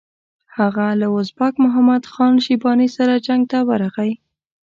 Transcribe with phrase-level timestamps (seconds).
[0.57, 4.11] هغه له ازبک محمد خان شیباني سره جنګ ته ورغی.